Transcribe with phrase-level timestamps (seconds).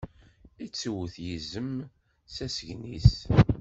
[0.65, 1.71] Ittuwwet yizem
[2.33, 3.13] s asgen-is.